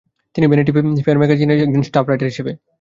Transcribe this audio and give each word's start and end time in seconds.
তিনি 0.35 0.45
Vanity 0.47 0.71
Fair 1.05 1.19
ম্যাগাজিনে 1.21 1.55
যান 1.59 1.67
একজন 1.67 1.83
স্টাফ 1.87 2.05
রাইটার 2.07 2.31
হিসেবে। 2.31 2.51